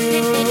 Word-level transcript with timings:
you. 0.00 0.49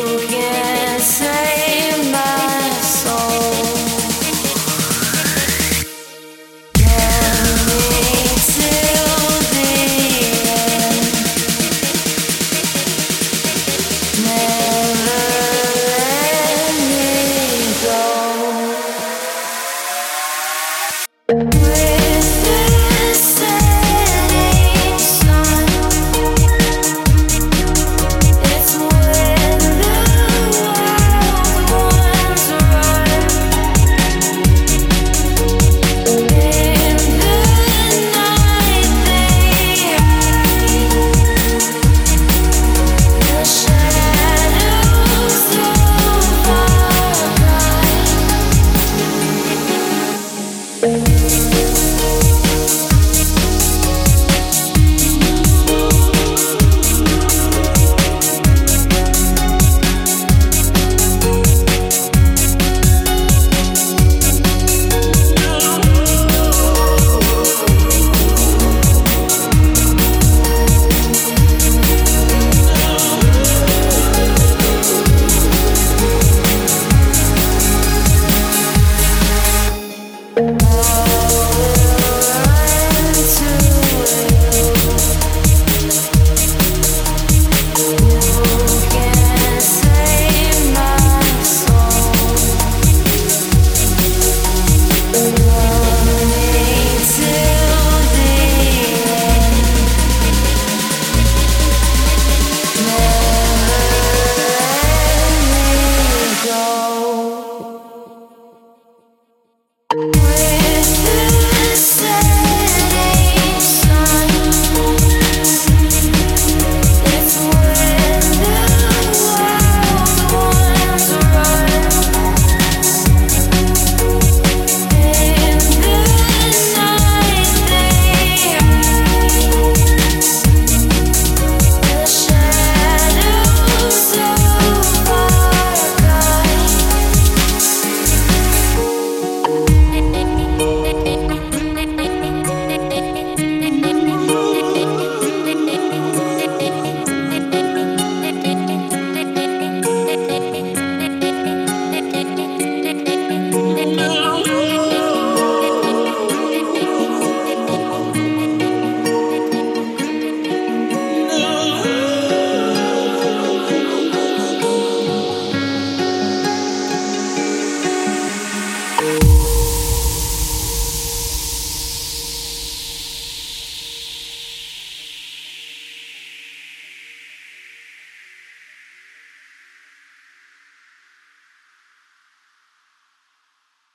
friend 110.49 110.98